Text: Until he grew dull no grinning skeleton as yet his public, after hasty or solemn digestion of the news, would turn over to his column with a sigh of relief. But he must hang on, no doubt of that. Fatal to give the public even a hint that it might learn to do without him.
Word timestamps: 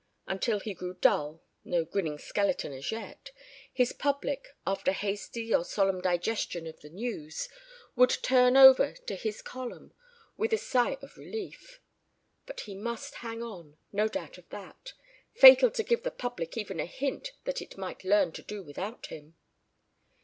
Until 0.25 0.59
he 0.59 0.73
grew 0.73 0.95
dull 0.95 1.43
no 1.63 1.85
grinning 1.85 2.17
skeleton 2.17 2.73
as 2.73 2.91
yet 2.91 3.29
his 3.71 3.93
public, 3.93 4.47
after 4.65 4.93
hasty 4.93 5.53
or 5.53 5.63
solemn 5.63 6.01
digestion 6.01 6.65
of 6.65 6.79
the 6.79 6.89
news, 6.89 7.47
would 7.95 8.09
turn 8.23 8.57
over 8.57 8.95
to 8.95 9.15
his 9.15 9.43
column 9.43 9.93
with 10.37 10.53
a 10.53 10.57
sigh 10.57 10.97
of 11.03 11.17
relief. 11.19 11.79
But 12.47 12.61
he 12.61 12.73
must 12.73 13.13
hang 13.21 13.43
on, 13.43 13.77
no 13.91 14.07
doubt 14.07 14.39
of 14.39 14.49
that. 14.49 14.93
Fatal 15.35 15.69
to 15.69 15.83
give 15.83 16.01
the 16.01 16.09
public 16.09 16.57
even 16.57 16.79
a 16.79 16.87
hint 16.87 17.33
that 17.43 17.61
it 17.61 17.77
might 17.77 18.03
learn 18.03 18.31
to 18.31 18.41
do 18.41 18.63
without 18.63 19.05
him. 19.05 19.35